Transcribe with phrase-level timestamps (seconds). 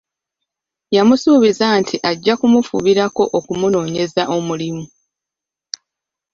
[0.95, 4.85] Yamusuubiza nti ajja kumufubirako okumunoonyeza omulimu.